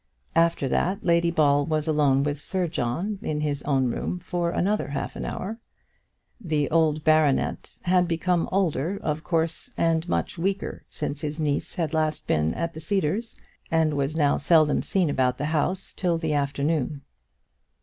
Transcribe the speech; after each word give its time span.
After 0.35 0.67
that, 0.67 1.03
Lady 1.03 1.29
Ball 1.29 1.63
was 1.63 1.87
alone 1.87 2.23
with 2.23 2.41
Sir 2.41 2.67
John, 2.67 3.19
in 3.21 3.41
his 3.41 3.61
own 3.65 3.85
room, 3.85 4.17
for 4.17 4.49
another 4.49 4.87
half 4.87 5.15
hour. 5.15 5.59
The 6.43 6.67
old 6.71 7.03
baronet 7.03 7.77
had 7.83 8.07
become 8.07 8.49
older, 8.51 8.97
of 9.03 9.23
course, 9.23 9.69
and 9.77 10.09
much 10.09 10.39
weaker, 10.39 10.85
since 10.89 11.21
his 11.21 11.39
niece 11.39 11.75
had 11.75 11.93
last 11.93 12.25
been 12.25 12.51
at 12.55 12.73
the 12.73 12.79
Cedars, 12.79 13.35
and 13.69 13.93
was 13.93 14.15
now 14.17 14.37
seldom 14.37 14.81
seen 14.81 15.07
about 15.07 15.37
the 15.37 15.45
house 15.53 15.93
till 15.93 16.17
the 16.17 16.33
afternoon. 16.33 17.03